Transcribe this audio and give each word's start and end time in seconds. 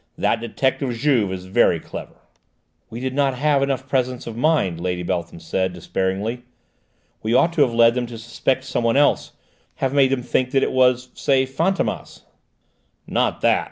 That 0.17 0.41
detective 0.41 0.91
Juve 0.97 1.31
is 1.31 1.45
very 1.45 1.79
clever." 1.79 2.15
"We 2.89 2.99
did 2.99 3.13
not 3.13 3.35
have 3.35 3.61
enough 3.61 3.87
presence 3.87 4.25
of 4.25 4.35
mind," 4.35 4.81
Lady 4.81 5.03
Beltham 5.03 5.39
said 5.39 5.73
despairingly. 5.73 6.41
"We 7.21 7.35
ought 7.35 7.53
to 7.53 7.61
have 7.61 7.73
led 7.75 7.93
them 7.93 8.07
to 8.07 8.17
suspect 8.17 8.63
someone 8.63 8.97
else: 8.97 9.33
have 9.75 9.93
made 9.93 10.09
them 10.09 10.23
think 10.23 10.49
that 10.53 10.63
it 10.63 10.71
was, 10.71 11.09
say, 11.13 11.45
Fantômas." 11.45 12.23
"Not 13.05 13.41
that!" 13.41 13.59